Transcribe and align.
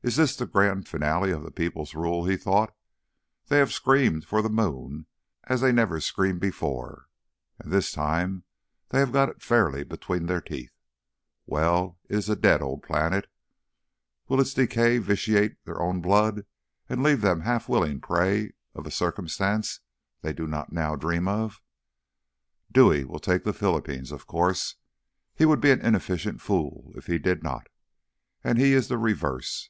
"Is 0.00 0.14
this 0.16 0.36
the 0.36 0.46
grand 0.46 0.88
finale 0.88 1.32
of 1.32 1.42
the 1.42 1.50
people's 1.50 1.92
rule?" 1.94 2.24
he 2.24 2.38
thought. 2.38 2.74
"They 3.48 3.58
have 3.58 3.72
screamed 3.74 4.24
for 4.24 4.40
the 4.40 4.48
moon 4.48 5.06
as 5.44 5.60
they 5.60 5.70
never 5.72 6.00
screamed 6.00 6.40
before, 6.40 7.08
and 7.58 7.70
this 7.70 7.92
time 7.92 8.44
they 8.88 9.00
have 9.00 9.12
got 9.12 9.28
it 9.28 9.42
fairly 9.42 9.84
between 9.84 10.24
their 10.24 10.40
teeth. 10.40 10.72
Well, 11.44 11.98
it 12.08 12.14
is 12.16 12.28
a 12.30 12.36
dead 12.36 12.62
old 12.62 12.82
planet; 12.82 13.26
will 14.28 14.40
its 14.40 14.54
decay 14.54 14.96
vitiate 14.96 15.62
their 15.66 15.82
own 15.82 16.00
blood 16.00 16.46
and 16.88 17.02
leave 17.02 17.20
them 17.20 17.40
the 17.40 17.44
half 17.44 17.68
willing 17.68 18.00
prey 18.00 18.52
of 18.74 18.86
a 18.86 18.90
Circumstance 18.92 19.80
they 20.22 20.32
do 20.32 20.46
not 20.46 20.70
dream 21.00 21.26
of 21.28 21.50
now? 21.50 22.70
Dewey 22.72 23.04
will 23.04 23.20
take 23.20 23.42
the 23.44 23.52
Philippines, 23.52 24.10
of 24.10 24.26
course. 24.26 24.76
He 25.34 25.44
would 25.44 25.60
be 25.60 25.72
an 25.72 25.82
inefficient 25.84 26.40
fool 26.40 26.92
if 26.94 27.08
he 27.08 27.18
did 27.18 27.42
not, 27.42 27.66
and 28.44 28.58
he 28.58 28.72
is 28.72 28.86
the 28.88 28.96
reverse. 28.96 29.68